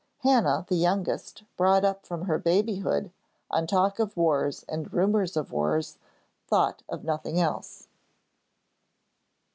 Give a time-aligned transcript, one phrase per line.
[0.23, 3.11] Hannah, the youngest, brought up from her babyhood
[3.51, 5.99] on talk of wars and rumours of wars,
[6.47, 7.87] thought of nothing else.